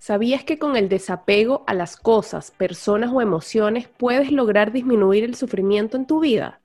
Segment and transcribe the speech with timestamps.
[0.00, 5.34] ¿Sabías que con el desapego a las cosas, personas o emociones puedes lograr disminuir el
[5.34, 6.58] sufrimiento en tu vida?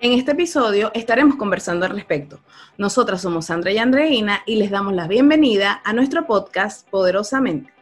[0.00, 2.40] En este episodio estaremos conversando al respecto.
[2.76, 7.72] Nosotras somos Sandra y Andreina y les damos la bienvenida a nuestro podcast Poderosamente.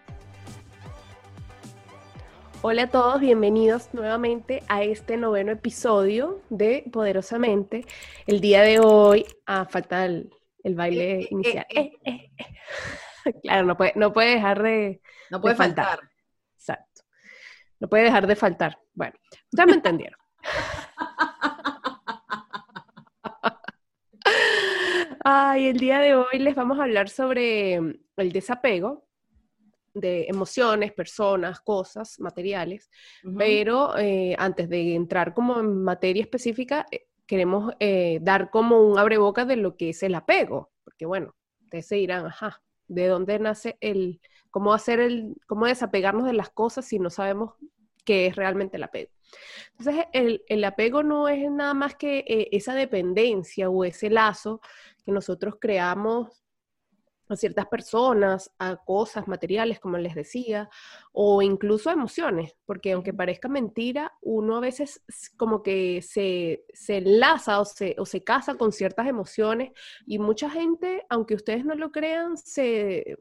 [2.61, 7.87] Hola a todos, bienvenidos nuevamente a este noveno episodio de Poderosamente.
[8.29, 10.31] El día de hoy, a falta el,
[10.63, 11.67] baile eh, eh, inicial.
[11.71, 12.31] Eh,
[13.43, 16.01] claro, no puede, no puede dejar de, no puede faltar.
[16.57, 17.03] Exacto.
[17.81, 18.79] No puede dejar de faltar.
[18.95, 19.15] Bueno,
[19.51, 20.19] ya me entendieron.
[25.25, 29.07] Ay, el día de hoy les vamos a hablar sobre el desapego
[29.95, 32.91] de emociones, personas, cosas, materiales,
[33.37, 38.99] pero eh, antes de entrar como en materia específica, eh, queremos eh, dar como un
[38.99, 43.39] abreboca de lo que es el apego, porque bueno, ustedes se dirán, ajá, ¿de dónde
[43.39, 47.55] nace el, cómo hacer el, cómo desapegarnos de las cosas si no sabemos
[48.05, 49.11] qué es realmente el apego?
[49.79, 54.61] Entonces, el, el apego no es nada más que esa dependencia o ese lazo
[55.05, 56.42] que nosotros creamos
[57.33, 60.69] a ciertas personas, a cosas materiales, como les decía,
[61.13, 65.03] o incluso a emociones, porque aunque parezca mentira, uno a veces
[65.37, 69.73] como que se, enlaza o se, o se casa con ciertas emociones
[70.07, 73.17] y mucha gente, aunque ustedes no lo crean, se,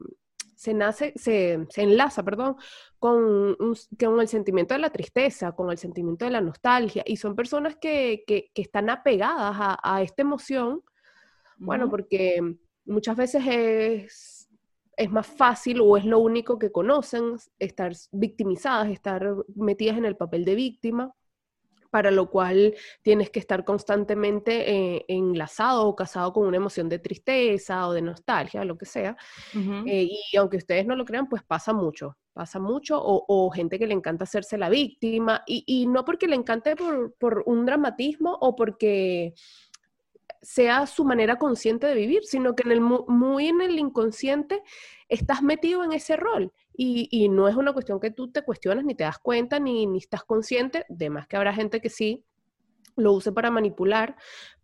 [0.62, 2.54] se nace, se, enlaza, perdón,
[3.00, 3.56] con,
[3.98, 7.74] con, el sentimiento de la tristeza, con el sentimiento de la nostalgia, y son personas
[7.80, 8.24] que,
[8.54, 10.84] están apegadas a, esta emoción,
[11.56, 14.48] bueno, porque muchas veces es,
[14.96, 20.16] es más fácil o es lo único que conocen, estar victimizadas, estar metidas en el
[20.16, 21.14] papel de víctima
[21.92, 26.98] para lo cual tienes que estar constantemente eh, enlazado o casado con una emoción de
[26.98, 29.14] tristeza o de nostalgia, lo que sea.
[29.54, 33.86] Eh, y aunque ustedes no lo crean, pues pasa mucho, pasa mucho, o, gente que
[33.86, 38.38] le encanta hacerse la víctima, y, y no porque le encante por, por, un dramatismo
[38.40, 39.34] o porque
[40.42, 44.62] sea su manera consciente de vivir, sino que en el, muy en el inconsciente
[45.08, 46.52] estás metido en ese rol.
[46.74, 49.98] Y, no es una cuestión que tú te cuestionas, ni te das cuenta, ni, ni
[49.98, 52.24] estás consciente, de más que habrá gente que sí
[52.96, 54.16] lo use para manipular,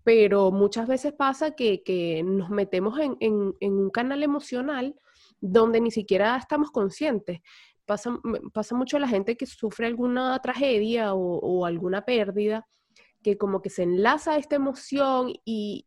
[0.02, 4.96] pero muchas veces pasa que, nos metemos en, un canal emocional
[5.40, 7.40] donde ni siquiera estamos conscientes.
[7.86, 8.18] Pasa,
[8.52, 12.66] pasa mucho la gente que sufre alguna tragedia o alguna pérdida
[13.22, 15.84] que como que se enlaza a esta emoción y,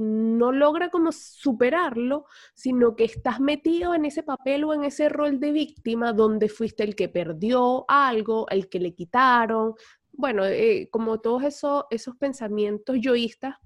[0.00, 5.40] no logra como superarlo, sino que estás metido en ese papel o en ese rol
[5.40, 9.74] de víctima donde fuiste el que perdió algo, el que le quitaron,
[10.12, 13.56] bueno, eh, como todos esos, esos pensamientos yoístas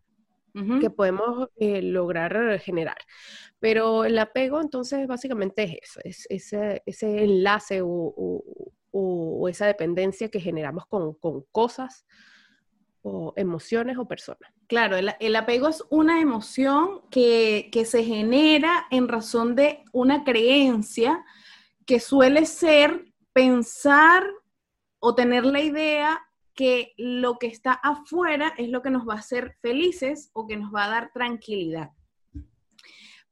[0.81, 2.97] que podemos eh, lograr generar.
[3.59, 8.43] Pero el apego entonces básicamente es eso, es ese, ese enlace o,
[9.49, 12.07] esa dependencia que generamos con, con cosas
[13.05, 14.51] o emociones o personas.
[14.67, 21.23] Claro, el, apego es una emoción que, se genera en razón de una creencia
[21.85, 24.25] que suele ser pensar
[25.01, 26.19] o tener la idea
[26.55, 30.57] que lo que está afuera es lo que nos va a hacer felices o que
[30.57, 31.91] nos va a dar tranquilidad.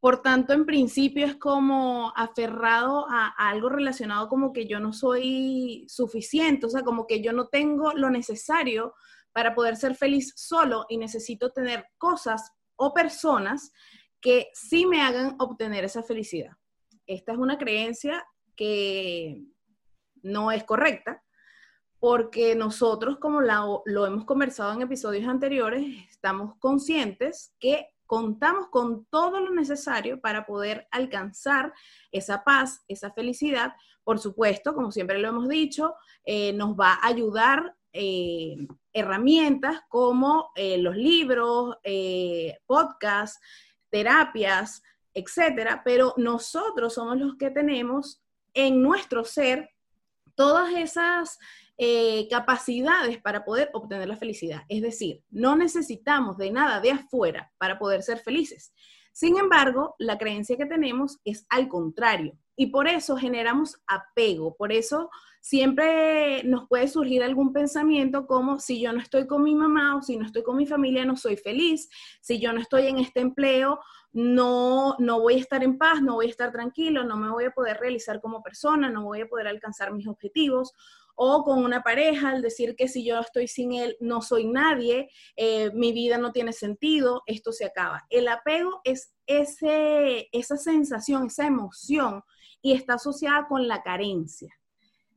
[0.01, 4.93] Por tanto, en principio es como aferrado a, a, algo relacionado como que yo no
[4.93, 8.93] soy suficiente, o sea, como que yo no tengo lo necesario
[9.33, 13.73] para poder ser feliz solo y necesito tener cosas o personas
[14.21, 16.53] que sí me hagan obtener esa felicidad.
[17.07, 18.25] Esta es una creencia
[18.57, 19.43] que
[20.23, 21.23] no es correcta
[21.99, 29.41] porque nosotros, como lo hemos conversado en episodios anteriores, estamos conscientes que contamos con todo
[29.41, 31.73] lo necesario para poder alcanzar
[32.11, 33.73] esa paz, esa felicidad.
[34.05, 35.95] Por supuesto, como siempre lo hemos dicho,
[36.25, 38.57] eh, nos va a ayudar eh,
[38.93, 43.41] herramientas como eh, los libros, eh, podcasts,
[43.91, 44.83] terapias,
[45.15, 48.23] etcétera, pero nosotros somos los que tenemos
[48.55, 49.71] en nuestro ser
[50.35, 51.39] todas esas
[52.31, 54.63] capacidades para poder obtener la felicidad.
[54.69, 58.73] Es decir, no necesitamos de nada de afuera para poder ser felices.
[59.13, 64.71] Sin embargo, la creencia que tenemos es al contrario y por eso generamos apego, por
[64.71, 65.11] eso
[65.41, 70.03] siempre nos puede surgir algún pensamiento como si yo no estoy con mi mamá o
[70.03, 73.19] si no estoy con mi familia no soy feliz, si yo no estoy en este
[73.19, 73.81] empleo
[74.13, 77.47] no, no voy a estar en paz, no voy a estar tranquilo, no me voy
[77.47, 80.73] a poder realizar como persona, no voy a poder alcanzar mis objetivos
[81.17, 85.11] o con una pareja, al decir que si yo estoy sin él, no soy nadie,
[85.35, 88.07] eh, mi vida no tiene sentido, esto se acaba.
[88.09, 92.23] El apego es ese, esa sensación, esa emoción
[92.63, 94.57] y está asociada con la carencia.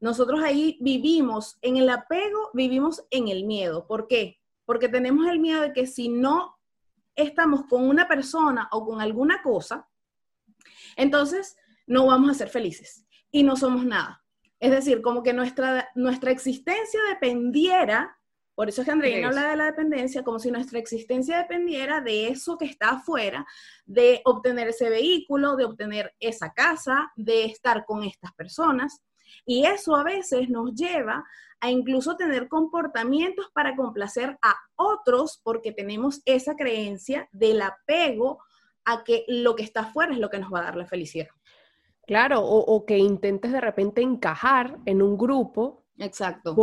[0.02, 3.88] Nosotros ahí vivimos en el apego, vivimos en el miedo.
[3.88, 4.40] ¿Por qué?
[4.66, 6.58] Porque tenemos el miedo de que si no
[7.16, 9.88] estamos con una persona o con alguna cosa,
[10.98, 11.56] entonces
[11.88, 14.24] no vamos a ser felices y no somos nada.
[14.60, 18.18] Es decir, como que nuestra, nuestra existencia dependiera,
[18.56, 22.30] por eso es que Andrea habla de la dependencia, como si nuestra existencia dependiera de
[22.30, 23.46] eso que está afuera,
[23.86, 29.02] de obtener ese vehículo, de obtener esa casa, de estar con estas personas.
[29.46, 31.26] Y eso a veces nos lleva
[31.60, 38.40] a incluso tener comportamientos para complacer a otros porque tenemos esa creencia del apego
[38.86, 41.28] a que lo que está afuera es lo que nos va a dar la felicidad.
[42.08, 45.85] Claro, o, que intentes de repente encajar en un grupo.
[45.98, 46.56] Exacto.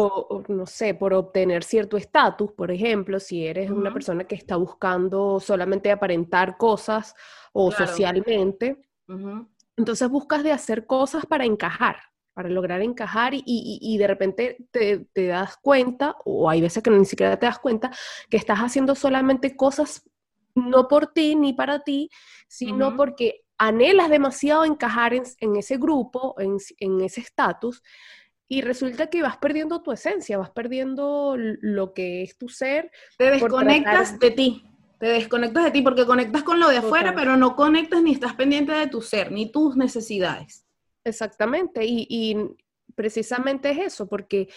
[0.49, 5.41] no sé, por obtener cierto estatus, por ejemplo, si eres una persona que está buscando
[5.41, 7.15] solamente aparentar cosas
[7.53, 8.83] o socialmente,
[9.77, 11.97] entonces buscas de hacer cosas para encajar,
[12.35, 17.39] para lograr encajar y, de repente te, das cuenta, o hay veces que ni siquiera
[17.39, 17.91] te das cuenta,
[18.29, 20.09] que estás haciendo solamente cosas
[20.55, 22.11] no por ti ni para ti,
[22.49, 27.83] sino porque anhelas demasiado encajar en, ese grupo, en, ese estatus,
[28.53, 32.91] y resulta que vas perdiendo tu esencia, vas perdiendo lo que es tu ser.
[33.17, 34.63] Te desconectas de ti,
[35.01, 38.35] te desconectas de ti porque conectas con lo de afuera, pero no conectas ni estás
[38.35, 40.67] pendiente de tu ser, ni tus necesidades.
[41.03, 42.37] Exactamente, y, y
[42.95, 44.51] precisamente es eso, porque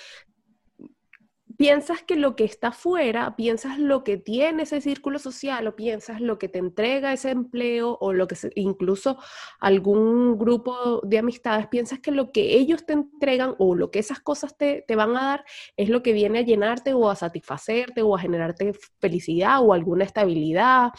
[1.57, 6.21] piensas que lo que está afuera, piensas lo que tiene ese círculo social o piensas
[6.21, 9.17] lo que te entrega ese empleo o lo que incluso
[9.59, 14.19] algún grupo de amistades, piensas que lo que ellos te entregan o lo que esas
[14.19, 15.45] cosas te, te van a dar
[15.77, 20.03] es lo que viene a llenarte o a satisfacerte o a generarte felicidad o alguna
[20.03, 20.91] estabilidad,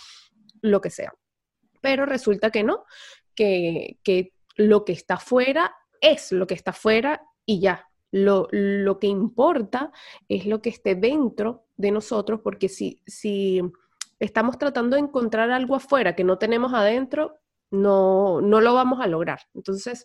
[0.63, 1.13] lo que sea.
[1.81, 2.85] Pero resulta que no,
[3.35, 9.07] que, que lo que está afuera es lo que está afuera y ya, lo, que
[9.07, 9.93] importa
[10.29, 13.61] es lo que esté dentro de nosotros, porque si, si
[14.19, 17.39] estamos tratando de encontrar algo afuera que no tenemos adentro,
[17.71, 19.41] no, no lo vamos a lograr.
[19.55, 20.05] Entonces,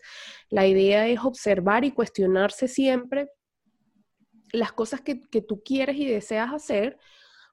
[0.50, 3.30] la idea es observar y cuestionarse siempre
[4.52, 6.98] las cosas que, que tú quieres y deseas hacer,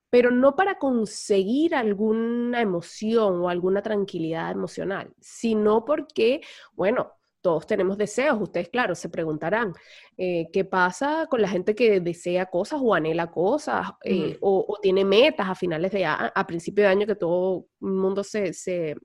[0.09, 6.41] pero no para conseguir alguna emoción o alguna tranquilidad emocional, sino porque,
[6.73, 8.41] bueno, todos tenemos deseos.
[8.41, 9.73] Ustedes, claro, se preguntarán,
[10.17, 15.05] eh, ¿qué pasa con la gente que desea cosas o anhela cosas eh, o, tiene
[15.05, 18.95] metas a finales de año, a principio de año que todo el mundo se, se,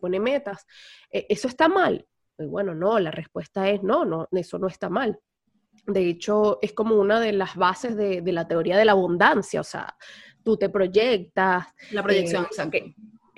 [0.00, 0.66] pone metas?
[1.10, 2.06] Eh, ¿Eso está mal?
[2.40, 5.18] bueno, no, la respuesta es no, no, eso no está mal.
[5.86, 9.64] De hecho, es como una de las bases de, la teoría de la abundancia, o
[9.64, 9.96] sea,
[10.44, 11.66] tú te proyectas.
[11.90, 12.78] La proyección, exacto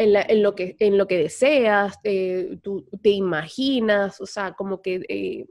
[0.00, 5.02] en, lo, que, en lo que deseas, eh, tú te imaginas, o sea, como que
[5.08, 5.46] eh,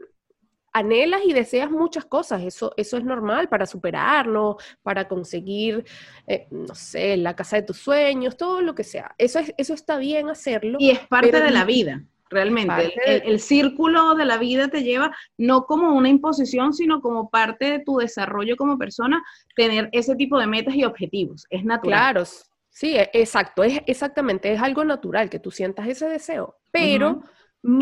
[0.73, 5.85] anhelas y deseas muchas cosas, eso, eso es normal para superarnos, para conseguir,
[6.27, 9.13] eh, no sé, la casa de tus sueños, todo lo que sea.
[9.17, 10.77] Eso, es, eso está bien hacerlo.
[10.79, 12.03] Y es parte de la vida.
[12.31, 17.31] Realmente, el, el, círculo de la vida te lleva no como una imposición, sino como
[17.31, 19.23] parte de tu desarrollo como persona,
[19.55, 21.47] tener ese tipo de metas y objetivos.
[21.49, 22.13] Es natural.
[22.13, 22.25] Claro,
[22.69, 27.21] Sí, e, exacto, es exactamente, es algo natural que tú sientas ese deseo, pero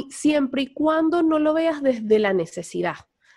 [0.09, 2.95] siempre y cuando no lo veas desde la necesidad,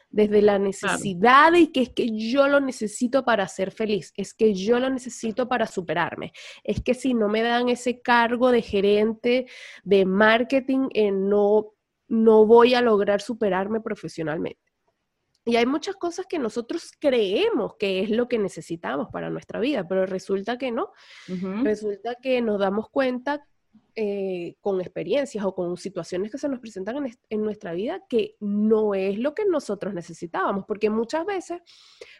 [0.09, 4.55] desde la necesidad y que es que yo lo necesito para ser feliz, es que
[4.55, 6.33] yo lo necesito para superarme,
[6.65, 9.47] es que si no me dan ese cargo de gerente
[9.85, 11.75] de marketing, eh, no,
[12.09, 14.70] no voy a lograr superarme profesionalmente.
[15.45, 19.89] Y hay muchas cosas que nosotros creemos que es lo que necesitamos para nuestra vida,
[19.89, 20.93] pero resulta que no.
[21.63, 23.47] Resulta que nos damos cuenta
[23.97, 28.95] eh, con experiencias o con situaciones que se nos presentan en, nuestra vida que no
[28.95, 31.61] es lo que nosotros necesitábamos, porque muchas veces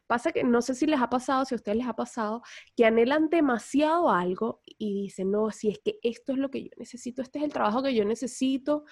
[0.07, 2.43] pasa que, no sé si les ha pasado, si a ustedes les ha pasado,
[2.77, 6.71] que anhelan demasiado algo y dicen, no, si es que esto es lo que yo
[6.77, 8.85] necesito, este es el trabajo que yo necesito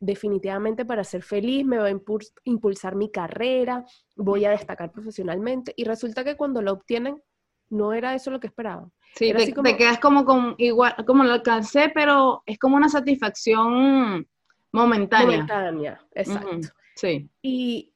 [0.00, 2.00] definitivamente para ser feliz, me va a
[2.44, 3.84] impulsar mi carrera,
[4.16, 7.22] voy a destacar profesionalmente y resulta que cuando lo obtienen
[7.70, 8.92] no era eso lo que esperaban.
[9.14, 14.26] Sí, te, quedas como con igual, como lo alcancé, pero es como una satisfacción
[14.72, 15.26] momentánea.
[15.26, 16.68] Momentánea, exacto.
[16.94, 17.28] sí.
[17.42, 17.92] Y,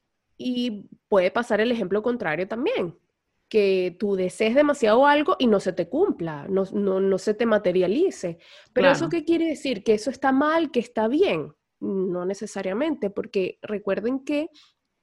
[1.09, 2.99] puede pasar el ejemplo contrario también,
[3.49, 8.39] que tú desees demasiado algo y no se te cumpla, no, no, se te materialice.
[8.73, 9.85] Pero ¿eso qué quiere decir?
[9.85, 11.55] ¿Que eso está mal, que está bien?
[11.79, 14.49] No necesariamente, porque recuerden que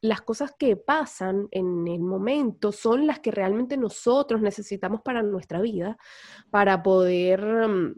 [0.02, 5.60] las cosas que pasan en el momento son las que realmente nosotros necesitamos para nuestra
[5.60, 5.98] vida,
[6.50, 7.96] para poder mm,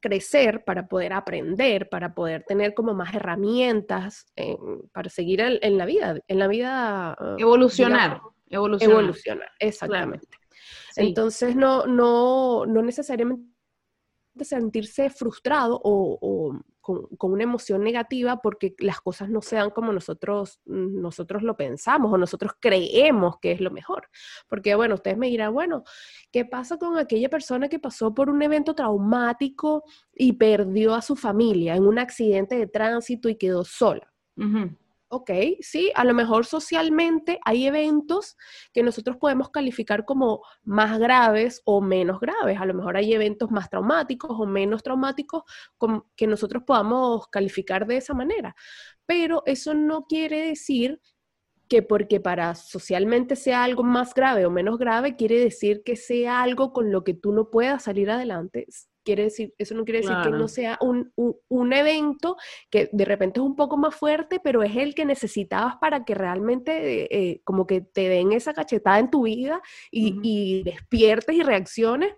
[0.00, 4.26] crecer, para poder aprender, para poder tener como más herramientas
[4.92, 7.12] para seguir en, la vida, en la vida...
[7.12, 8.98] Ah, evolucionar, evolucionar.
[8.98, 10.28] Evolucionar, exactamente.
[10.96, 13.48] Entonces, no, no, no necesariamente
[14.40, 21.42] sentirse frustrado o, con, una emoción negativa porque las cosas no sean como nosotros, nosotros
[21.42, 24.08] lo pensamos o nosotros creemos que es lo mejor.
[24.48, 25.84] Porque, bueno, ustedes me dirán, bueno,
[26.32, 31.16] ¿qué pasa con aquella persona que pasó por un evento traumático y perdió a su
[31.16, 34.12] familia en un accidente de tránsito y quedó sola?
[35.10, 38.36] Ok, sí, a lo mejor socialmente hay eventos
[38.74, 42.60] que nosotros podemos calificar como más graves o menos graves.
[42.60, 45.44] A lo mejor hay eventos más traumáticos o menos traumáticos
[46.14, 48.54] que nosotros podamos calificar de esa manera.
[49.06, 51.00] Pero eso no quiere decir
[51.68, 56.42] que porque para socialmente sea algo más grave o menos grave, quiere decir que sea
[56.42, 58.66] algo con lo que tú no puedas salir adelante
[59.08, 62.36] quiere decir, eso no quiere decir que no sea un, un, evento
[62.68, 66.14] que de repente es un poco más fuerte, pero es el que necesitabas para que
[66.14, 71.42] realmente eh, eh, como que te den esa cachetada en tu vida y, despiertes y
[71.42, 72.12] reacciones.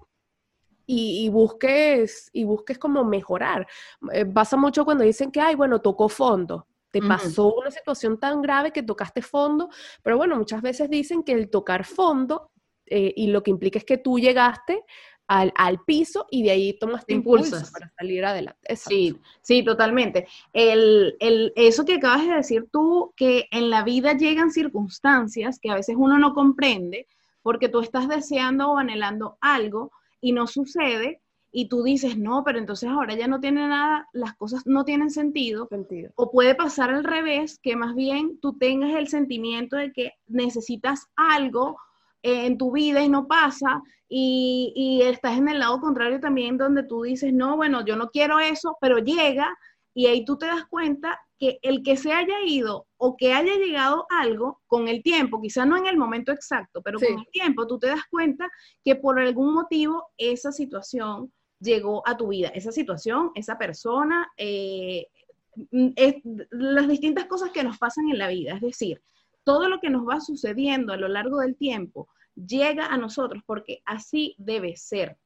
[0.84, 3.68] Y, busques, y busques como mejorar.
[4.12, 8.42] Eh, pasa mucho cuando dicen que, ay, bueno, tocó fondo, te pasó una situación tan
[8.42, 9.68] grave que tocaste fondo,
[10.02, 12.50] pero bueno, muchas veces dicen que el tocar fondo
[12.84, 14.82] y lo que implica es que tú llegaste
[15.30, 18.74] al, piso y de ahí tomas tu impulso para salir adelante.
[18.74, 20.26] Sí, sí, totalmente.
[20.52, 21.14] El,
[21.54, 25.94] eso que acabas de decir tú, que en la vida llegan circunstancias que a veces
[25.96, 27.06] uno no comprende
[27.42, 31.20] porque tú estás deseando o anhelando algo y no sucede
[31.52, 35.10] y tú dices, no, pero entonces ahora ya no tiene nada, las cosas no tienen
[35.10, 35.68] sentido.
[35.68, 36.10] sentido.
[36.16, 41.06] O puede pasar al revés, que más bien tú tengas el sentimiento de que necesitas
[41.14, 41.76] algo
[42.22, 47.02] en tu vida y no pasa, y, estás en el lado contrario también donde tú
[47.02, 49.56] dices, no, bueno, yo no quiero eso, pero llega
[49.94, 53.54] y ahí tú te das cuenta que el que se haya ido o que haya
[53.56, 57.66] llegado algo con el tiempo, quizá no en el momento exacto, pero con el tiempo
[57.66, 58.48] tú te das cuenta
[58.84, 65.06] que por algún motivo esa situación llegó a tu vida, esa situación, esa persona, eh,
[65.96, 66.16] es,
[66.50, 69.02] las distintas cosas que nos pasan en la vida, es decir,
[69.50, 73.82] todo lo que nos va sucediendo a lo largo del tiempo llega a nosotros porque
[73.84, 75.18] así debe ser,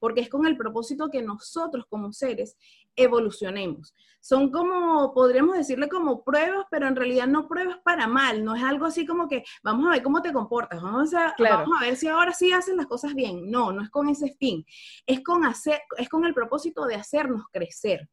[0.00, 2.56] porque es con el propósito que nosotros como seres
[2.96, 3.94] evolucionemos.
[4.18, 8.62] Son como, podríamos decirle como pruebas, pero en realidad no pruebas para mal, no es
[8.64, 11.94] algo así como que vamos a ver cómo te comportas, vamos a, vamos a ver
[11.94, 13.52] si ahora sí hacen las cosas bien.
[13.52, 14.66] No, no es con ese fin,
[15.06, 18.08] es con, hacer, es con el propósito de hacernos crecer.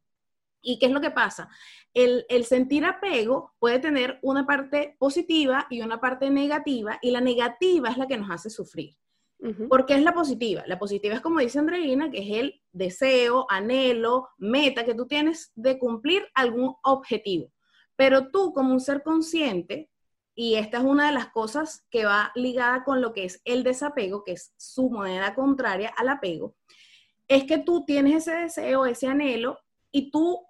[0.61, 1.49] ¿Y qué es lo que pasa?
[1.93, 7.89] El, sentir apego puede tener una parte positiva y una parte negativa, y la negativa
[7.89, 8.95] es la que nos hace sufrir.
[9.69, 10.63] ¿Por qué es la positiva?
[10.65, 15.51] La positiva es como dice Andreina, que es el deseo, anhelo, meta que tú tienes
[15.55, 17.51] de cumplir algún objetivo.
[17.95, 19.91] Pero tú como un ser consciente,
[20.33, 23.63] y esta es una de las cosas que va ligada con lo que es el
[23.63, 26.55] desapego, que es su moneda contraria al apego,
[27.27, 29.59] es que tú tienes ese deseo, ese anhelo,
[29.91, 30.46] y tú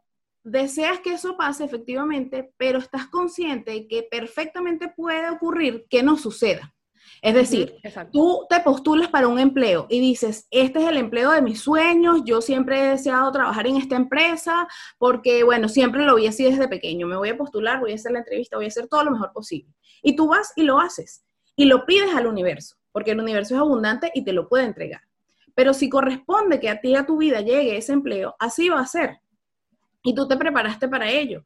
[0.47, 6.17] deseas que eso pase efectivamente, pero estás consciente de que perfectamente puede ocurrir que no
[6.17, 6.73] suceda.
[7.21, 7.75] Es decir,
[8.11, 12.21] tú te postulas para un empleo y dices, este es el empleo de mis sueños,
[12.25, 16.67] yo siempre he deseado trabajar en esta empresa porque, bueno, siempre lo vi así desde
[16.67, 19.11] pequeño, me voy a postular, voy a hacer la entrevista, voy a hacer todo lo
[19.11, 19.73] mejor posible.
[20.03, 21.25] Y tú vas y lo haces
[21.55, 25.01] y lo pides al universo, porque el universo es abundante y te lo puede entregar.
[25.55, 28.85] Pero si corresponde que a ti, a tu vida, llegue ese empleo, así va a
[28.85, 29.21] ser
[30.03, 31.43] y tú te preparaste para ello.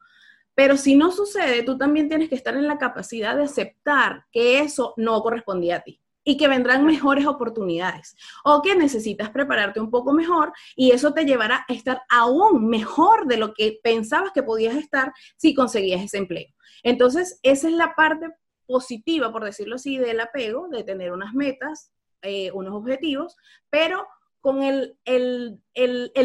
[0.53, 4.60] Pero si no sucede, tú también tienes que estar en la capacidad de aceptar que
[4.60, 9.89] eso no correspondía a ti y que vendrán mejores oportunidades o que necesitas prepararte un
[9.89, 14.43] poco mejor y eso te llevará a estar aún mejor de lo que pensabas que
[14.43, 16.50] podías estar si conseguías ese empleo.
[16.84, 18.29] Entonces, esa es la parte
[18.65, 21.91] positiva, por decirlo así, del apego, de tener unas metas,
[22.22, 23.36] eh, unos objetivos,
[23.70, 24.08] pero
[24.41, 24.98] con el,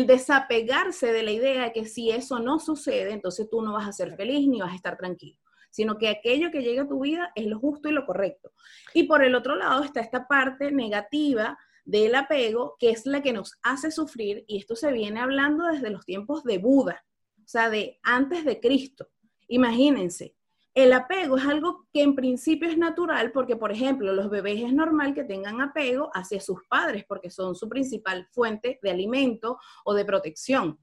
[0.06, 3.92] desapegarse de la idea de que si eso no sucede, entonces tú no vas a
[3.92, 5.38] ser feliz ni vas a estar tranquilo,
[5.70, 8.52] sino que aquello que llega a tu vida es lo justo y lo correcto.
[8.94, 13.34] Y por el otro lado está esta parte negativa del apego, que es la que
[13.34, 17.04] nos hace sufrir, y esto se viene hablando desde los tiempos de Buda,
[17.38, 19.08] o sea, de antes de Cristo.
[19.46, 20.35] Imagínense,
[20.76, 24.74] el apego es algo que en principio es natural porque, por ejemplo, los bebés es
[24.74, 29.94] normal que tengan apego hacia sus padres porque son su principal fuente de alimento o
[29.94, 30.78] de protección.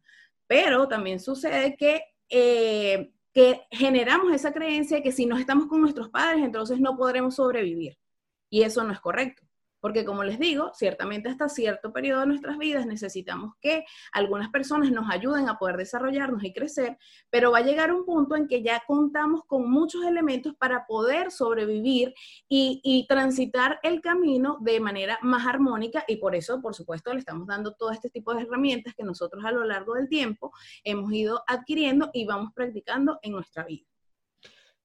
[0.48, 3.14] Pero también sucede que, eh,
[3.70, 7.96] generamos esa creencia de que si no estamos con nuestros padres, entonces no podremos sobrevivir.
[8.50, 9.43] Y eso no es correcto.
[9.84, 14.90] Porque como les digo, ciertamente hasta cierto periodo de nuestras vidas necesitamos que algunas personas
[14.92, 16.98] nos ayuden a poder desarrollarnos y crecer,
[17.30, 21.32] pero va a llegar un punto en que ya contamos con muchos elementos para poder
[21.32, 22.14] sobrevivir
[22.48, 27.20] y, y transitar el camino de manera más armónica y por eso, por supuesto, le
[27.20, 30.54] estamos dando todo este tipo de herramientas que nosotros a lo largo del tiempo
[30.86, 33.93] hemos ido adquiriendo y vamos practicando en nuestra vida.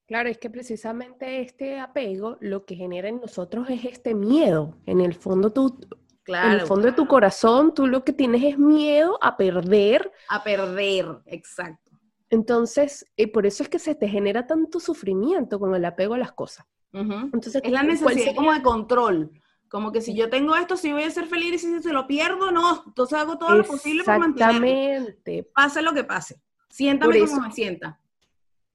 [0.09, 4.75] Claro, es que precisamente este apego lo que genera en nosotros es este miedo.
[4.87, 5.79] En el fondo tú,
[6.25, 10.11] en el fondo de tu corazón, tú lo que tienes es miedo a perder.
[10.27, 11.91] A perder, exacto.
[12.31, 16.17] Entonces, y por eso es que se te genera tanto sufrimiento con el apego a
[16.17, 16.65] las cosas.
[16.91, 19.31] Entonces, es la necesidad como de control.
[19.67, 22.07] Como que si yo tengo esto, si voy a ser feliz y si se lo
[22.07, 22.83] pierdo, no.
[22.87, 24.65] Entonces hago todo lo posible para mantenerlo.
[24.65, 25.51] Exactamente.
[25.53, 26.41] Pase lo que pase.
[26.67, 27.99] Siéntame como me sienta.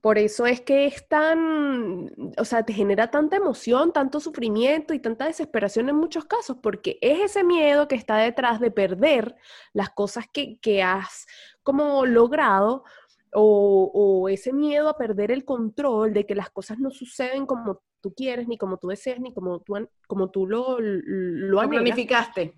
[0.05, 4.99] Por eso es que es tan, o sea, te genera tanta emoción, tanto sufrimiento y
[4.99, 9.35] tanta desesperación en muchos casos, porque es ese miedo que está detrás de perder
[9.73, 11.27] las cosas que, que has
[11.63, 12.85] como logrado
[13.33, 17.81] o, o, ese miedo a perder el control de que las cosas no suceden como
[18.03, 22.53] tú quieres, ni como tú deseas, ni como tú, como tú lo, lo, planificaste.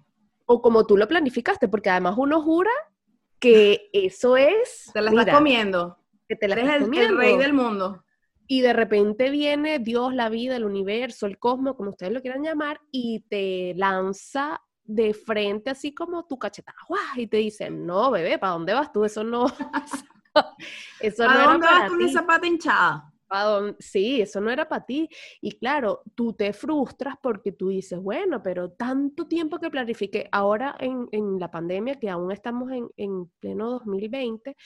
[0.47, 2.73] O como tú lo planificaste, porque además uno jura
[3.38, 4.91] que eso es...
[4.93, 5.97] Te la estás comiendo
[6.28, 8.04] que te la Eres el, rey del mundo.
[8.47, 12.42] Y de repente viene Dios, la vida, el universo, el cosmos, como ustedes lo quieran
[12.42, 16.78] llamar, y te lanza de frente así como tu cachetada,
[17.16, 19.04] y te dice, no, bebé, ¿para dónde vas tú?
[19.04, 19.47] Eso no...
[21.00, 23.12] eso ¿A no dónde vas con esa pata hinchada?
[23.78, 25.09] Sí, eso no era para ti.
[25.40, 30.76] Y claro, tú te frustras porque tú dices, bueno, pero tanto tiempo que planifiqué, ahora
[30.78, 34.56] en, en la pandemia, que aún estamos en, en pleno 2020,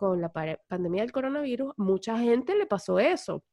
[0.00, 3.44] con la pandemia del coronavirus, mucha gente le pasó eso.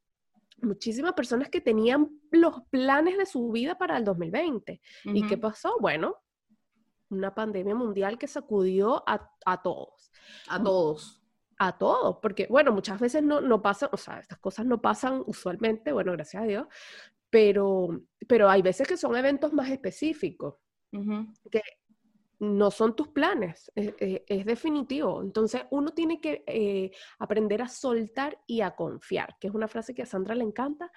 [0.62, 4.80] Muchísimas personas que tenían los planes de su vida para el 2020.
[5.04, 5.76] ¿Y qué pasó?
[5.78, 6.16] Bueno,
[7.10, 10.10] una pandemia mundial que sacudió a, a todos.
[10.48, 11.22] A todos.
[11.58, 15.22] A todos, porque bueno, muchas veces no, no pasan, o sea, estas cosas no pasan
[15.26, 16.66] usualmente, bueno, gracias a Dios,
[17.28, 20.54] pero, pero hay veces que son eventos más específicos,
[21.50, 21.60] que
[22.40, 25.22] no son tus planes, es, definitivo.
[25.22, 29.94] Entonces uno tiene que eh, aprender a soltar y a confiar, que es una frase
[29.94, 30.90] que a Sandra le encanta,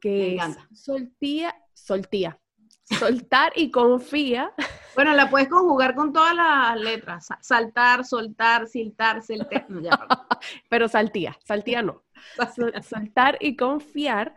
[0.00, 2.40] que es soltía, soltía,
[2.84, 4.52] soltar y confía.
[4.96, 9.66] Bueno, la puedes conjugar con todas las letras, saltar, soltar, siltar, siltar,
[10.68, 12.02] pero saltía, saltía no.
[12.82, 14.34] Soltar y confiar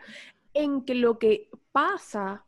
[0.54, 2.46] en que lo que pasa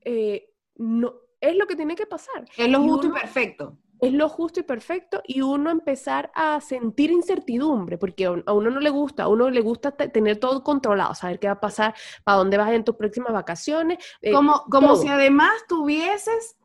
[0.00, 2.44] eh, no, es lo que tiene que pasar.
[2.56, 3.78] Es lo justo y perfecto.
[4.00, 8.78] Es lo justo y perfecto y uno empezar a sentir incertidumbre, porque a uno no
[8.78, 12.38] le gusta, a uno le gusta tener todo controlado, saber qué va a pasar, para
[12.38, 13.98] dónde vas en tus próximas vacaciones.
[14.22, 16.56] Eh, como como si además tuvieses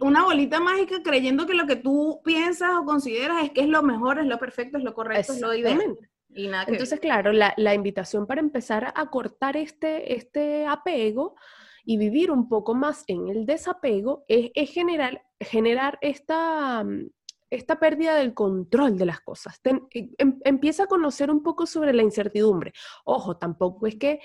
[0.00, 3.82] una bolita mágica creyendo que lo que tú piensas o consideras es que es lo
[3.82, 5.96] mejor, es lo perfecto, es lo correcto, es lo ideal.
[6.34, 11.36] Y nada Entonces, claro, la, la, invitación para empezar a cortar este, este apego
[11.86, 17.08] y vivir un poco más en el desapego es, generar, generar esta, mm,
[17.48, 19.60] esta pérdida del control de las cosas.
[19.64, 22.72] Eh, em, empieza a conocer un poco sobre la incertidumbre.
[23.04, 24.18] Ojo, tampoco es que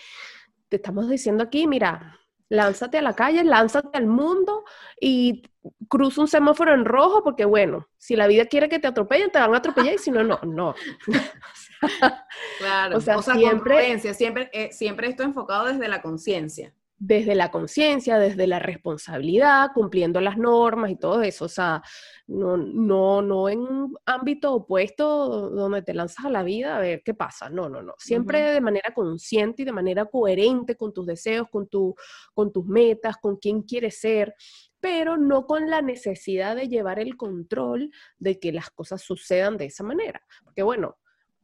[0.70, 2.20] te estamos diciendo aquí, mira,
[2.50, 4.64] lánzate a la calle, lánzate al mundo
[5.00, 5.44] y
[5.88, 9.40] cruza un semáforo en rojo porque, bueno, si la vida quiere que te atropellen, te
[9.40, 10.74] van a atropellar y si no, no, no.
[12.58, 18.20] claro, o sea, siempre, siempre, eh, siempre esto enfocado desde la conciencia desde la conciencia,
[18.20, 21.46] desde la responsabilidad, cumpliendo las normas y todo eso.
[21.46, 21.82] O sea,
[22.28, 27.02] no, no, no en un ámbito opuesto donde te lanzas a la vida a ver
[27.04, 27.50] qué pasa.
[27.50, 27.96] No, no, no.
[27.98, 31.96] Siempre de manera consciente y de manera coherente con tus deseos, con, tu,
[32.36, 34.36] con tus metas, con quién quieres ser
[34.84, 39.66] pero no con la necesidad de llevar el control de que las cosas sucedan de
[39.66, 40.26] esa manera.
[40.44, 40.98] Porque bueno,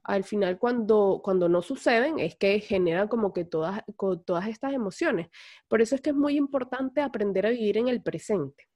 [0.08, 3.84] al final cuando, cuando no suceden es que generan como que todas,
[4.26, 5.28] todas estas emociones.
[5.68, 8.70] Por eso es que es muy importante aprender a vivir en el presente.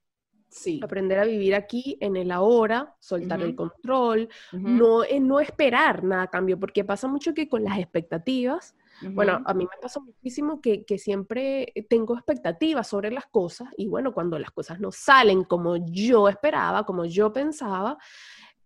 [0.50, 0.80] Sí.
[0.82, 6.24] Aprender a vivir aquí en el ahora, soltar el control, no, eh, no esperar nada
[6.24, 10.60] a cambio, porque pasa mucho que con las expectativas, bueno, a mí me pasa muchísimo
[10.60, 15.42] que, que, siempre tengo expectativas sobre las cosas y bueno, cuando las cosas no salen
[15.42, 17.96] como yo esperaba, como yo pensaba,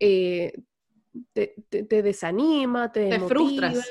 [0.01, 0.53] eh,
[1.33, 3.91] te, desanima, te, frustras.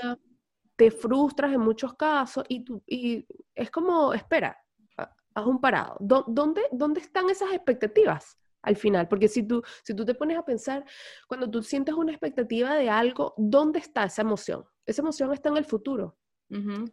[0.75, 4.57] Te frustras en muchos casos y, tú, y es como, espera,
[4.97, 5.95] haz un parado.
[5.99, 8.37] ¿Dónde, ¿Dónde están esas expectativas?
[8.65, 10.83] al final, porque si tú, si tú te pones a pensar,
[11.27, 14.65] cuando tú sientes una expectativa de algo, ¿dónde está esa emoción?
[14.85, 16.17] Esa emoción está en el futuro.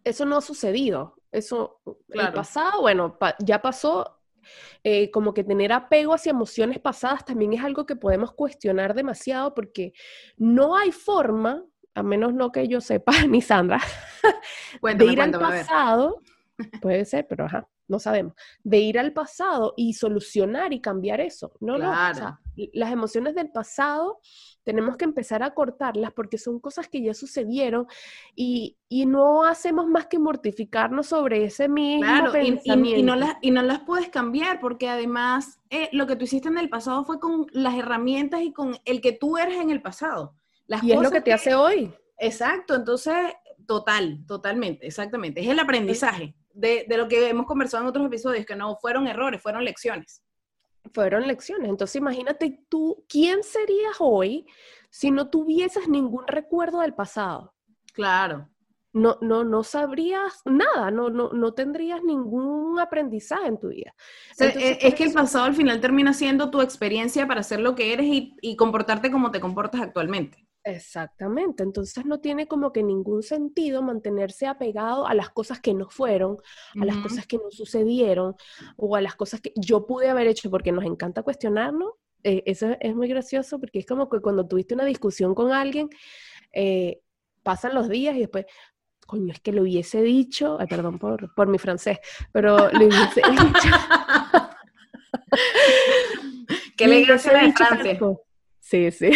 [0.04, 1.14] Eso no ha sucedido.
[1.30, 4.21] Eso, el pasado, bueno, ya pasó,
[4.84, 9.54] eh, como que tener apego hacia emociones pasadas también es algo que podemos cuestionar demasiado
[9.54, 9.92] porque
[10.36, 13.80] no hay forma, a menos no que yo sepa, ni Sandra,
[14.82, 16.20] de ir al pasado,
[16.82, 21.52] puede ser, pero ajá, no sabemos, de ir al pasado y solucionar y cambiar eso.
[21.60, 21.92] No, no,
[22.72, 24.20] las emociones del pasado
[24.64, 27.86] tenemos que empezar a cortarlas porque son cosas que ya sucedieron
[28.34, 33.00] y, no hacemos más que mortificarnos sobre ese mismo pensamiento.
[33.00, 36.48] Y, no las, y no las puedes cambiar porque además eh, lo que tú hiciste
[36.48, 39.82] en el pasado fue con las herramientas y con el que tú eres en el
[39.82, 40.34] pasado.
[40.66, 41.92] Las y es lo que te hace hoy.
[42.18, 43.14] Exacto, entonces,
[43.66, 45.40] total, totalmente, exactamente.
[45.40, 49.08] Es el aprendizaje de, de lo que hemos conversado en otros episodios, que no fueron
[49.08, 50.22] errores, fueron lecciones
[50.92, 51.68] fueron lecciones.
[51.68, 54.46] Entonces imagínate tú, ¿quién serías hoy
[54.90, 57.54] si no tuvieses ningún recuerdo del pasado?
[57.92, 58.48] Claro.
[58.94, 63.94] No, no, no sabrías nada, no, no, no tendrías ningún aprendizaje en tu vida.
[64.38, 67.94] E, es que el pasado al final termina siendo tu experiencia para ser lo que
[67.94, 70.46] eres y comportarte como te comportas actualmente.
[70.64, 75.88] Exactamente, entonces no tiene como que ningún sentido mantenerse apegado a las cosas que no
[75.88, 76.38] fueron,
[76.80, 78.36] a las cosas que no sucedieron
[78.76, 81.94] o a las cosas que yo pude haber hecho porque nos encanta cuestionarnos.
[82.22, 85.90] Eh, eso es muy gracioso porque es como que cuando tuviste una discusión con alguien,
[86.52, 87.00] eh,
[87.42, 88.46] pasan los días y después,
[89.04, 91.98] coño, es que lo hubiese dicho, ay, perdón por, por mi francés,
[92.30, 93.68] pero lo hubiese dicho.
[96.76, 97.98] Qué elegancia de Francia.
[98.60, 99.10] Sí, sí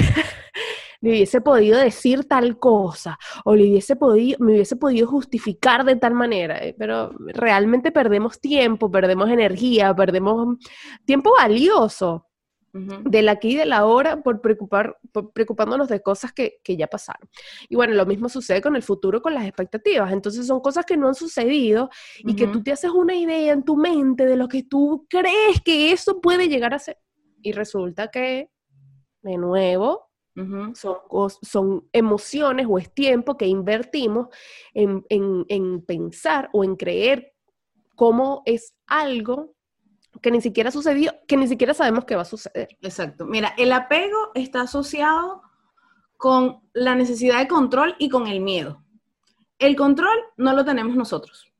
[1.01, 5.97] le hubiese podido decir tal cosa o le hubiese podido, me hubiese podido justificar de
[5.97, 10.59] tal manera, eh, pero realmente perdemos tiempo, perdemos energía, perdemos
[11.05, 12.27] tiempo valioso
[13.05, 14.99] del aquí y de la hora por, preocupar,
[15.33, 17.29] preocupándonos de cosas que, que, ya pasaron.
[17.69, 20.13] Y bueno, lo mismo sucede con el futuro, con las expectativas.
[20.13, 23.65] Entonces son cosas que no han sucedido y que tú te haces una idea en
[23.65, 26.99] tu mente de lo que tú crees que eso puede llegar a ser.
[27.43, 28.51] Y resulta que,
[29.23, 30.06] de nuevo,
[30.75, 30.97] son,
[31.43, 34.29] son emociones o es tiempo que invertimos
[34.75, 37.33] en, pensar o en creer
[37.95, 39.55] cómo es algo
[40.21, 42.77] que ni siquiera sucedió, que ni siquiera sabemos que va a suceder.
[42.81, 43.27] Exacto.
[43.27, 45.43] Mira, el apego está asociado
[46.17, 48.83] con la necesidad de control y con el miedo.
[49.59, 51.51] El control no lo tenemos nosotros.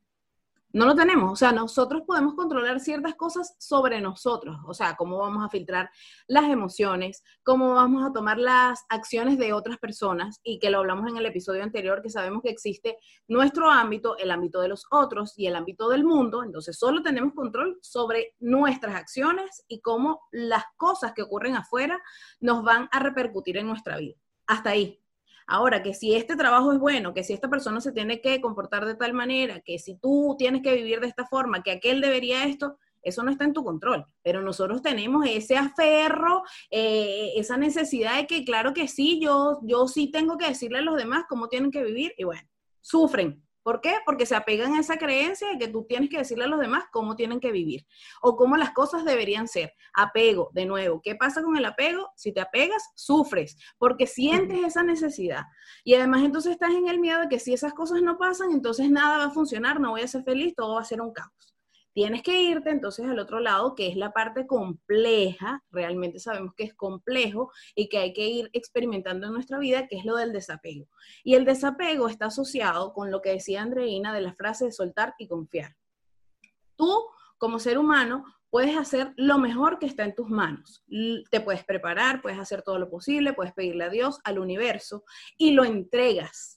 [0.73, 5.17] No lo tenemos, o sea, nosotros podemos controlar ciertas cosas sobre nosotros, o sea, cómo
[5.17, 5.89] vamos a filtrar
[6.27, 11.09] las emociones, cómo vamos a tomar las acciones de otras personas y que lo hablamos
[11.09, 12.97] en el episodio anterior, que sabemos que existe
[13.29, 17.33] nuestro ámbito, el ámbito de los otros y el ámbito del mundo, entonces solo tenemos
[17.33, 21.97] control sobre nuestras acciones y cómo las cosas que ocurren afuera
[22.41, 24.17] nos van a repercutir en nuestra vida.
[24.45, 25.01] Hasta ahí,
[25.47, 28.85] Ahora, que si este trabajo es bueno, que si esta persona se tiene que comportar
[28.85, 32.43] de tal manera, que si tú tienes que vivir de esta forma, que aquel debería
[32.43, 38.17] esto, eso no está en tu control, pero nosotros tenemos ese aferro, eh, esa necesidad
[38.17, 41.47] de que, claro que sí, yo, yo sí tengo que decirle a los demás cómo
[41.47, 42.47] tienen que vivir y bueno,
[42.81, 43.95] sufren, ¿Por qué?
[44.05, 46.85] Porque se apegan a esa creencia de que tú tienes que decirle a los demás
[46.89, 47.85] cómo tienen que vivir
[48.21, 49.73] o cómo las cosas deberían ser.
[49.93, 52.09] Apego, de nuevo, ¿qué pasa con el apego?
[52.15, 55.43] Si te apegas, sufres porque sientes esa necesidad.
[55.83, 58.89] Y además entonces estás en el miedo de que si esas cosas no pasan, entonces
[58.89, 61.56] nada va a funcionar, no voy a ser feliz, todo va a ser un caos.
[61.97, 66.63] Tienes que irte entonces al otro lado, que es la parte compleja, realmente sabemos que
[66.63, 70.31] es complejo y que hay que ir experimentando en nuestra vida, que es lo del
[70.31, 70.87] desapego.
[71.23, 75.15] Y el desapego está asociado con lo que decía Andreina de la frase de soltar
[75.17, 75.75] y confiar.
[76.75, 77.07] Tú,
[77.39, 80.85] como ser humano, puedes hacer lo mejor que está en tus manos.
[81.31, 85.03] Te puedes preparar, puedes hacer todo lo posible, puedes pedirle a Dios, al universo,
[85.35, 86.56] y lo entregas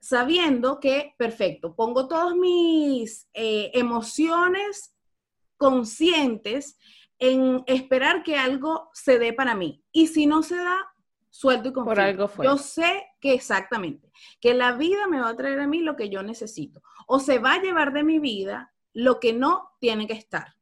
[0.00, 4.94] sabiendo que, perfecto, pongo todas mis eh, emociones
[5.56, 6.78] conscientes
[7.18, 9.84] en esperar que algo se dé para mí.
[9.92, 10.90] Y si no se da,
[11.28, 11.90] suelto y confío.
[11.90, 12.46] Por algo fue.
[12.46, 14.10] Yo sé que exactamente,
[14.40, 16.82] que la vida me va a traer a mí lo que yo necesito.
[17.06, 20.54] O se va a llevar de mi vida lo que no tiene que estar.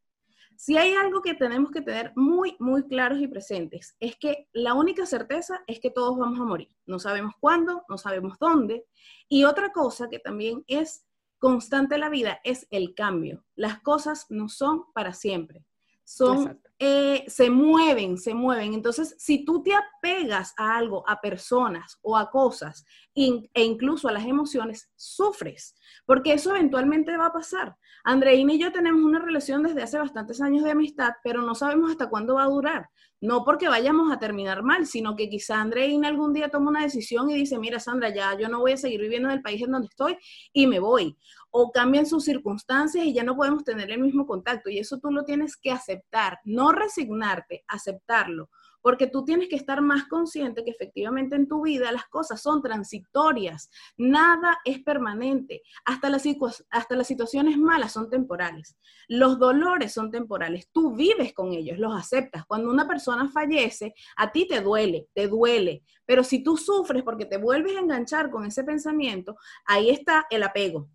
[0.60, 4.74] Si hay algo que tenemos que tener muy, muy claros y presentes, es que la
[4.74, 6.68] única certeza es que todos vamos a morir.
[6.84, 8.84] No sabemos cuándo, no sabemos dónde.
[9.28, 11.06] Y otra cosa que también es
[11.38, 13.44] constante en la vida es el cambio.
[13.54, 15.64] Las cosas no son para siempre.
[16.10, 18.72] Son, eh, se mueven, se mueven.
[18.72, 24.12] Entonces, si tú te apegas a algo, a personas o a cosas e incluso a
[24.12, 27.76] las emociones, sufres, porque eso eventualmente va a pasar.
[28.04, 31.90] Andreina y yo tenemos una relación desde hace bastantes años de amistad, pero no sabemos
[31.90, 32.88] hasta cuándo va a durar.
[33.20, 37.28] no porque vayamos a terminar mal, sino que quizá Andreina algún día toma una decisión
[37.28, 39.72] y dice, mira Sandra, ya yo no voy a seguir viviendo en el país en
[39.72, 40.16] donde estoy
[40.54, 41.18] y me voy.
[41.50, 44.70] O cambian sus circunstancias y ya no podemos tener el mismo contacto.
[44.70, 48.50] Y eso tú lo tienes que aceptar, no resignarte, aceptarlo
[48.82, 52.62] porque tú tienes que estar más consciente que efectivamente en tu vida las cosas son
[52.62, 56.24] transitorias, nada es permanente, hasta las,
[56.70, 58.76] hasta las situaciones malas son temporales,
[59.08, 62.44] los dolores son temporales, tú vives con ellos, los aceptas.
[62.46, 67.26] Cuando una persona fallece, a ti te duele, te duele, pero si tú sufres porque
[67.26, 70.88] te vuelves a enganchar con ese pensamiento, ahí está el apego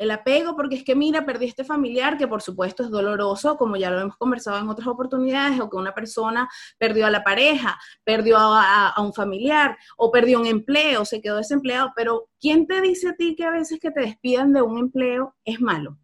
[0.00, 3.76] el apego, porque es que mira, perdí este familiar, que por supuesto es doloroso, como
[3.76, 7.78] ya lo hemos conversado en otras oportunidades, o que una persona perdió a la pareja,
[8.02, 13.10] perdió a, un familiar, o perdió un empleo, se quedó desempleado, pero ¿quién te dice
[13.10, 15.98] a ti que a veces que te despidan de un empleo es malo?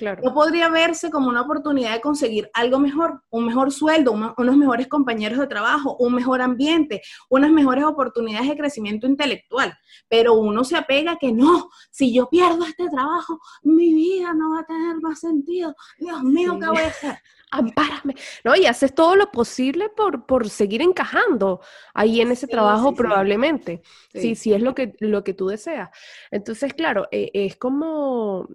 [0.00, 4.86] No podría verse como una oportunidad de conseguir algo mejor, un mejor sueldo, unos mejores
[4.86, 9.76] compañeros de trabajo, un mejor ambiente, unas mejores oportunidades de crecimiento intelectual.
[10.08, 14.52] Pero uno se apega a que no, si yo pierdo este trabajo, mi vida no
[14.52, 15.74] va a tener más sentido.
[15.98, 17.18] Dios mío, ¿qué voy a hacer?
[17.50, 18.14] Ampárame.
[18.44, 21.60] No, y haces todo lo posible por, por seguir encajando
[21.94, 23.82] ahí en ese trabajo probablemente.
[24.12, 24.36] Sí.
[24.36, 25.88] sí, es lo que, lo que tú deseas.
[26.30, 28.48] Entonces, claro, eh, es como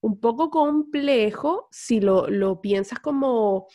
[0.00, 3.66] un poco complejo si lo, piensas como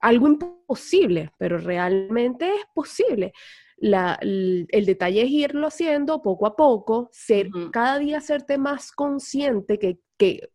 [0.00, 3.32] algo imposible, pero realmente es posible.
[3.80, 10.00] el, detalle es irlo haciendo poco a poco, ser, cada día hacerte más consciente que,
[10.16, 10.50] que,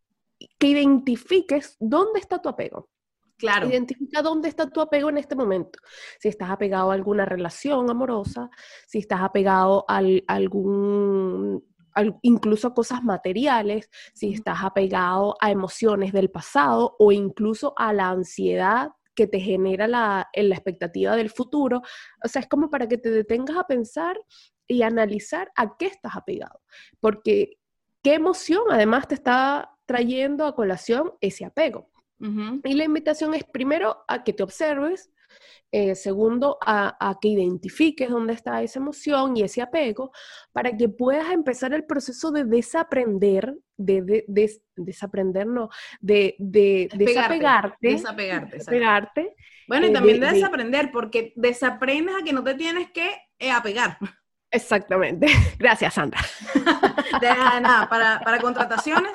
[0.60, 2.90] que, identifiques dónde está tu apego.
[3.38, 3.68] Claro.
[3.68, 5.80] Identifica dónde está tu apego en este momento.
[6.20, 8.50] Si estás apegado a alguna relación amorosa,
[8.88, 11.62] si estás apegado a algún
[12.22, 18.92] incluso cosas materiales, si estás apegado a emociones del pasado o incluso a la ansiedad
[19.16, 21.82] que te genera la, la expectativa del futuro.
[22.24, 24.20] O sea, es como para que te detengas a pensar
[24.68, 26.62] y analizar a qué estás apegado.
[27.00, 27.58] Porque
[28.02, 31.90] qué emoción además te está trayendo a colación ese apego.
[32.64, 35.12] Y la invitación es primero a que te observes,
[35.72, 40.12] eh, segundo, a, que identifiques dónde está esa emoción y ese apego
[40.52, 44.24] para que puedas empezar el proceso de desaprender, de,
[44.76, 45.70] desaprender, no,
[46.00, 47.88] de, desapegarte.
[47.88, 48.58] Desapegarte.
[48.58, 49.36] desapegarte
[49.68, 53.52] bueno, y eh, también de, desaprender, porque desaprendes a que no te tienes que eh,
[53.52, 53.98] apegar.
[54.52, 55.28] Exactamente.
[55.60, 56.20] Gracias, Sandra.
[57.22, 59.12] de nada, para, para contrataciones.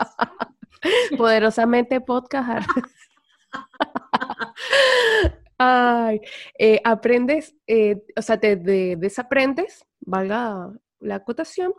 [1.16, 2.68] Poderosamente podcast.
[5.58, 6.20] Ay,
[6.56, 11.74] eh, aprendes, eh, o sea, te desaprendes, valga la acotación,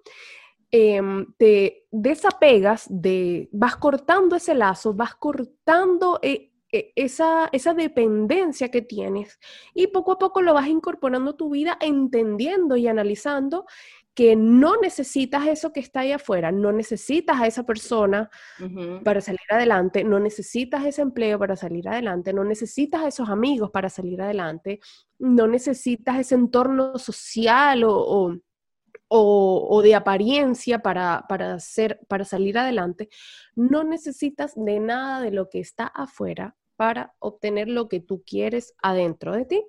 [0.72, 6.52] em, te desapegas de, vas cortando ese lazo, vas cortando eh,
[6.96, 9.40] esa, esa dependencia que tienes
[9.74, 13.66] y poco a poco lo vas incorporando a tu vida, entendiendo y analizando
[14.14, 18.30] que no necesitas eso que está ahí afuera, no necesitas a esa persona
[19.04, 23.72] para salir adelante, no necesitas ese empleo para salir adelante, no necesitas a esos amigos
[23.72, 24.80] para salir adelante,
[25.20, 28.36] no necesitas ese entorno social o,
[29.10, 33.10] o, de apariencia para, para, hacer, para salir adelante,
[33.56, 38.74] no necesitas de nada de lo que está afuera para obtener lo que tú quieres
[38.82, 39.64] adentro de ti.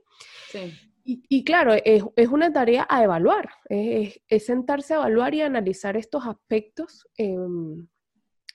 [0.50, 0.72] Sí.
[1.02, 7.08] Y, claro, es, una tarea a evaluar, es, sentarse a evaluar y analizar estos aspectos,
[7.16, 7.88] em,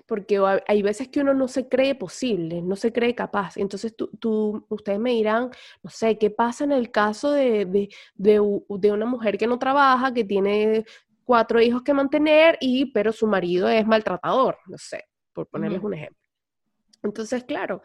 [0.05, 3.57] porque hay veces que uno no se cree posible, no se cree capaz.
[3.57, 5.49] Entonces, tú, ustedes me dirán,
[5.81, 7.89] no sé, ¿qué pasa en el caso de,
[8.91, 10.85] una mujer que no trabaja, que tiene
[11.23, 14.59] cuatro hijos que mantener, y, pero su marido es maltratador?
[14.67, 16.21] No sé, por ponerles un ejemplo.
[17.01, 17.81] Entonces, claro,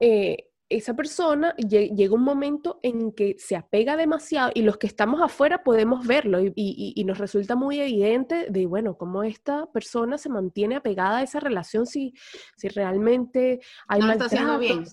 [0.00, 5.22] eh, esa persona llega un momento en que se apega demasiado y los que estamos
[5.22, 10.76] afuera podemos verlo y, nos resulta muy evidente de, bueno, cómo esta persona se mantiene
[10.76, 12.12] apegada a esa relación si,
[12.56, 14.84] si realmente hay no está haciendo bien.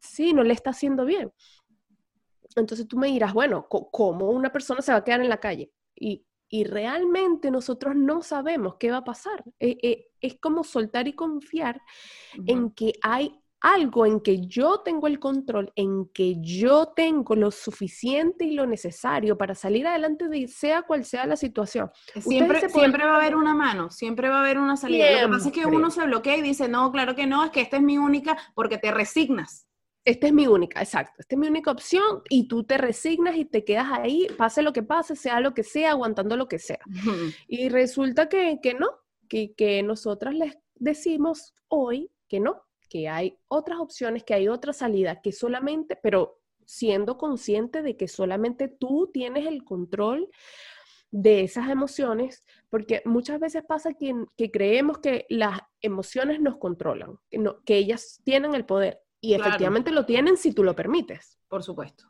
[0.00, 1.32] Sí, no le está haciendo bien.
[2.56, 5.70] Entonces tú me dirás, bueno, ¿cómo una persona se va a quedar en la calle?
[5.94, 6.24] Y,
[6.64, 9.44] realmente nosotros no sabemos qué va a pasar.
[9.60, 11.82] E, e, es como soltar y confiar
[12.46, 17.50] en que hay algo en que yo tengo el control, en que yo tengo lo
[17.50, 21.90] suficiente y lo necesario para salir adelante de sea cual sea la situación.
[22.20, 25.10] Siempre, siempre va a haber una mano, siempre va a haber una salida.
[25.22, 27.50] Lo que pasa es que uno se bloquea y dice, no, claro que no, es
[27.50, 29.66] que esta es mi única, porque te resignas.
[30.04, 31.16] Esta es mi única, exacto.
[31.18, 34.72] Esta es mi única opción y tú te resignas y te quedas ahí, pase lo
[34.72, 36.78] que pase, sea lo que sea, aguantando lo que sea.
[37.46, 38.88] Y resulta que, que no,
[39.28, 44.72] que, que nosotras les decimos hoy que no, que hay otras opciones, que hay otra
[44.72, 50.28] salida, que solamente, pero siendo consciente de que solamente tú tienes el control
[51.10, 57.18] de esas emociones, porque muchas veces pasa que, que creemos que las emociones nos controlan,
[57.30, 61.38] que, que ellas tienen el poder y efectivamente lo tienen si tú lo permites.
[61.48, 62.04] Por supuesto.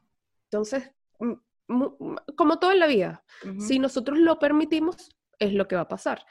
[0.50, 0.90] Entonces,
[2.36, 3.24] como todo en la vida,
[3.58, 6.24] si nosotros lo permitimos, es lo que va a pasar.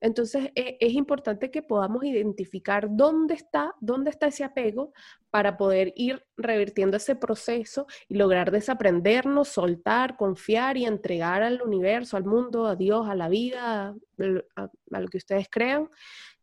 [0.00, 4.92] Entonces, e, es importante que podamos identificar dónde está, dónde está ese apego
[5.30, 12.16] para poder ir revirtiendo ese proceso y lograr desaprendernos, soltar, confiar y entregar al universo,
[12.16, 13.94] al mundo, a Dios, a la vida,
[14.56, 15.88] a, lo que ustedes crean,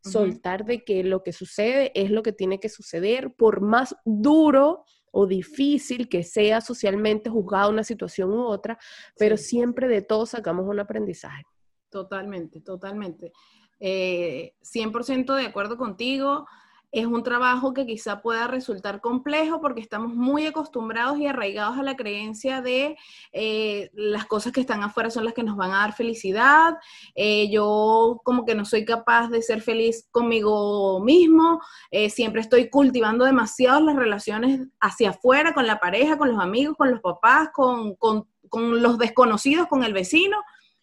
[0.02, 4.86] soltar de que lo que sucede es lo que tiene que suceder, por más duro
[5.12, 8.78] o difícil que sea socialmente juzgada una situación u otra,
[9.18, 11.44] pero siempre de todo sacamos un aprendizaje.
[11.90, 13.32] Totalmente, totalmente.
[13.80, 16.48] 100% eh, de acuerdo contigo.
[16.90, 21.84] Es un trabajo que quizá pueda resultar complejo porque estamos muy acostumbrados y arraigados a
[21.84, 22.98] la creencia de
[23.34, 26.78] eh, las cosas que están afuera son las que nos van a dar felicidad.
[27.14, 31.62] Eh, yo como que no soy capaz de ser feliz conmigo mismo.
[32.10, 36.90] siempre estoy cultivando demasiado las relaciones hacia afuera, con la pareja, con los amigos, con
[36.90, 40.38] los papás, con, con los desconocidos, con el vecino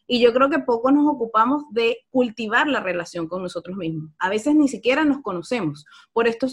[0.06, 4.10] y yo creo que poco nos ocupamos de cultivar la relación con nosotros mismos.
[4.18, 5.84] A veces ni siquiera nos conocemos.
[6.12, 6.46] Por esto,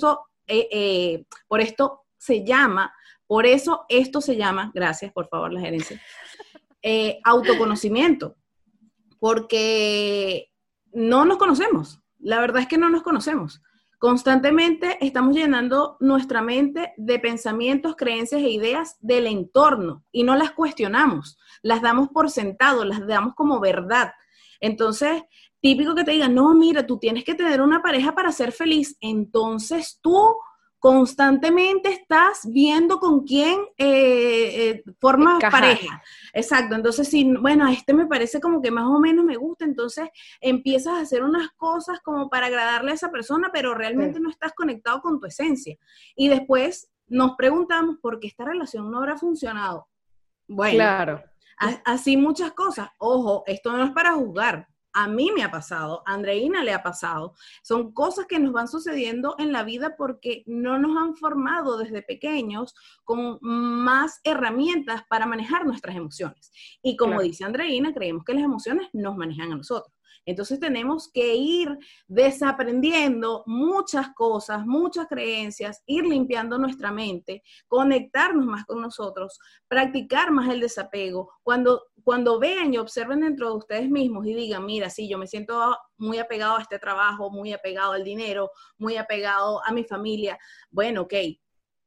[0.47, 2.93] eh, eh, por esto se llama,
[3.27, 6.01] por eso esto se llama, gracias por favor la gerencia,
[6.81, 8.37] eh, autoconocimiento.
[9.19, 10.49] Porque
[10.93, 11.99] no nos conocemos.
[12.17, 13.61] La verdad es que no nos conocemos.
[14.01, 20.53] Constantemente estamos llenando nuestra mente de pensamientos, creencias e ideas del entorno y no las
[20.53, 24.13] cuestionamos, las damos por sentado, las damos como verdad.
[24.59, 25.21] Entonces,
[25.59, 28.97] típico que te digan, no, mira, tú tienes que tener una pareja para ser feliz.
[29.01, 30.35] Entonces tú
[30.81, 36.01] constantemente estás viendo con quién eh, eh formas pareja.
[36.33, 39.63] Exacto, entonces si, bueno, a este me parece como que más o menos me gusta,
[39.63, 44.31] entonces empiezas a hacer unas cosas como para agradarle a esa persona, pero realmente no
[44.31, 45.77] estás conectado con tu esencia.
[46.15, 49.87] Y después nos preguntamos por qué esta relación no habrá funcionado.
[50.47, 51.23] Bueno, claro.
[51.85, 52.89] así muchas cosas.
[52.97, 56.83] Ojo, esto no es para juzgar, a mí me ha pasado, a Andreina le ha
[56.83, 57.33] pasado.
[57.63, 62.01] Son cosas que nos van sucediendo en la vida porque no nos han formado desde
[62.01, 66.51] pequeños con más herramientas para manejar nuestras emociones.
[66.81, 69.93] Y como dice Andreina, creemos que las emociones nos manejan a nosotros.
[70.25, 78.65] Entonces tenemos que ir desaprendiendo muchas cosas, muchas creencias, ir limpiando nuestra mente, conectarnos más
[78.65, 81.31] con nosotros, practicar más el desapego.
[81.43, 85.27] Cuando, cuando vean y observen dentro de ustedes mismos y digan, mira, sí, yo me
[85.27, 90.37] siento muy apegado a este trabajo, muy apegado al dinero, muy apegado a mi familia,
[90.69, 91.13] bueno, ok,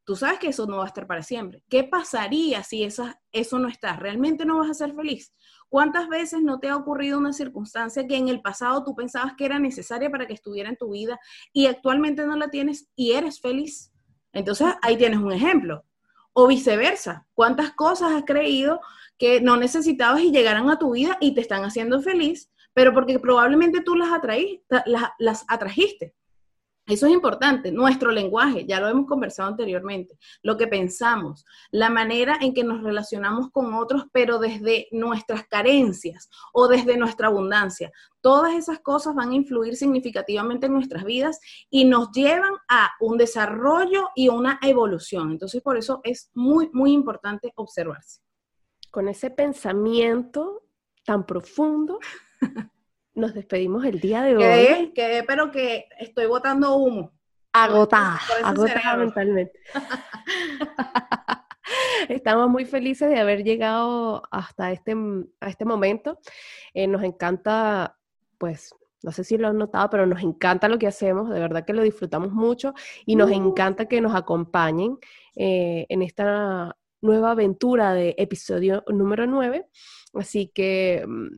[0.04, 1.62] tú sabes que eso no va a estar para siempre.
[1.68, 3.96] ¿Qué pasaría si eso no está?
[3.96, 5.32] ¿Realmente no vas a ser feliz?
[5.68, 9.46] ¿Cuántas veces no te ha ocurrido una circunstancia que en el pasado tú pensabas que
[9.46, 11.18] era necesaria para que estuviera en tu vida
[11.52, 13.92] y actualmente no la tienes y eres feliz?
[14.32, 15.84] Entonces ahí tienes un ejemplo.
[16.32, 18.80] O viceversa, ¿cuántas cosas has creído
[19.18, 23.18] que no necesitabas y llegaran a tu vida y te están haciendo feliz, pero porque
[23.20, 24.10] probablemente tú las,
[25.18, 26.14] las atrajiste?
[26.86, 32.36] Eso es importante, nuestro lenguaje, ya lo hemos conversado anteriormente, lo que pensamos, la manera
[32.42, 37.90] en que nos relacionamos con otros, pero desde nuestras carencias o desde nuestra abundancia.
[38.20, 43.16] Todas esas cosas van a influir significativamente en nuestras vidas y nos llevan a un
[43.16, 45.30] desarrollo y una evolución.
[45.30, 48.20] Entonces, por eso es muy, muy importante observarse.
[48.90, 50.64] Con ese pensamiento
[51.02, 51.98] tan profundo,
[53.14, 54.92] nos despedimos el día de hoy.
[54.92, 57.12] Quedé, pero que estoy botando humo.
[57.52, 59.60] Agotada, agotada mentalmente.
[62.08, 64.94] Estamos muy felices de haber llegado hasta este,
[65.40, 66.18] a este momento.
[66.74, 67.96] Eh, nos encanta,
[68.38, 71.64] pues, no sé si lo han notado, pero nos encanta lo que hacemos, de verdad
[71.64, 72.74] que lo disfrutamos mucho
[73.06, 73.34] y nos uh.
[73.34, 74.98] encanta que nos acompañen
[75.36, 79.66] eh, en esta nueva aventura de episodio número 9.
[80.14, 81.28] Así que mm,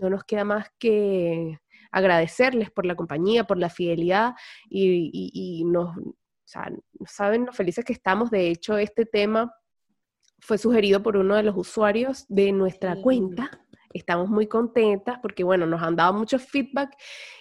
[0.00, 1.58] no nos queda más que
[1.92, 4.34] agradecerles por la compañía, por la fidelidad
[4.68, 5.94] y, nos,
[7.06, 8.30] saben lo felices que estamos.
[8.30, 9.54] De hecho, este tema
[10.40, 13.50] fue sugerido por uno de los usuarios de nuestra cuenta.
[13.92, 16.96] Estamos muy contentas porque, bueno, nos han dado mucho feedback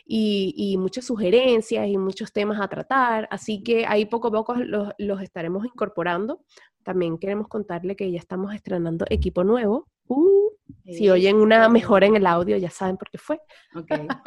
[0.05, 3.27] y, muchas sugerencias y muchos temas a tratar.
[3.31, 6.43] Así que ahí poco a poco los, los estaremos incorporando.
[6.83, 9.87] También queremos contarle que ya estamos estrenando equipo nuevo.
[10.07, 10.50] Uh,
[10.97, 13.39] si oyen una mejora en el audio, ya saben por qué fue.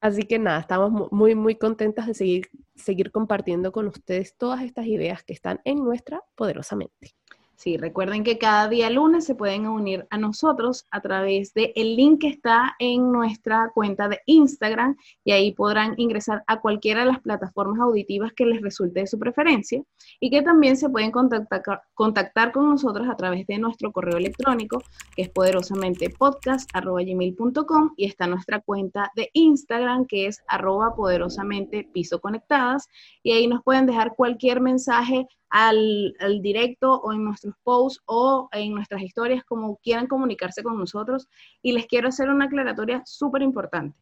[0.00, 4.86] Así que nada, estamos muy, muy contentas de seguir seguir compartiendo con ustedes todas estas
[4.86, 7.16] ideas que están en nuestra poderosa mente.
[7.56, 11.96] Sí, recuerden que cada día lunes se pueden unir a nosotros a través del el
[11.96, 14.94] link que está en nuestra cuenta de Instagram
[15.24, 19.18] y ahí podrán ingresar a cualquiera de las plataformas auditivas que les resulte de su
[19.18, 19.82] preferencia
[20.20, 24.82] y que también se pueden contactar, contactar con nosotros a través de nuestro correo electrónico
[25.14, 32.20] que es poderosamente podcast.gmail.com y está nuestra cuenta de Instagram que es arroba poderosamente piso
[32.20, 32.86] conectadas
[33.22, 38.74] y ahí nos pueden dejar cualquier mensaje al, directo o en nuestros posts o en
[38.74, 41.28] nuestras historias, como quieran comunicarse con nosotros.
[41.62, 43.96] Y les quiero hacer una aclaratoria súper importante.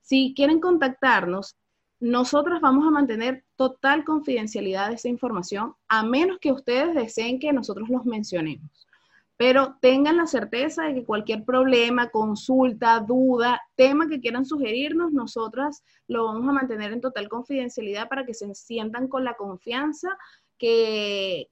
[0.00, 1.56] Si quieren contactarnos,
[2.00, 7.52] nosotros vamos a mantener total confidencialidad de esa información, a menos que ustedes deseen que
[7.52, 8.86] nosotros los mencionemos.
[9.36, 15.84] Pero tengan la certeza de que cualquier problema, consulta, duda, tema que quieran sugerirnos, nosotras
[16.08, 20.16] lo vamos a mantener en total confidencialidad para que se sientan con la confianza
[20.58, 21.48] que,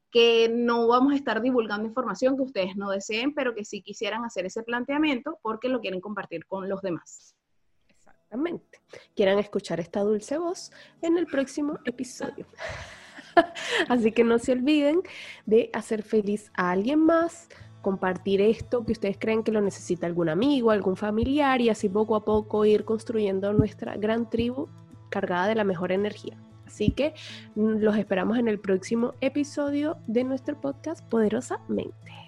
[0.51, 4.47] no vamos a estar divulgando información que ustedes no deseen, pero que sí quisieran hacer
[4.47, 7.37] ese planteamiento porque lo quieren compartir con los demás.
[7.89, 8.81] Exactamente.
[9.15, 12.47] Quieran escuchar esta dulce voz en el próximo episodio.
[13.89, 15.03] Así que no se olviden
[15.45, 17.49] de hacer feliz a alguien más,
[17.83, 22.17] compartir esto que ustedes creen que lo necesita algún amigo, algún familiar y así poco
[22.17, 24.69] a poco ir construyendo nuestra gran tribu
[25.09, 26.37] cargada de la mejor energía.
[26.67, 27.15] Así que
[27.55, 32.26] mm, los esperamos en el próximo episodio de nuestro podcast Poderosamente.